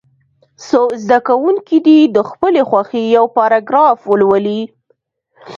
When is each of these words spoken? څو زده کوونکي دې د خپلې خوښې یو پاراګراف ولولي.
څو 0.67 0.81
زده 1.03 1.19
کوونکي 1.27 1.77
دې 1.85 1.99
د 2.15 2.17
خپلې 2.29 2.61
خوښې 2.69 3.01
یو 3.15 3.25
پاراګراف 3.37 3.99
ولولي. 4.09 4.61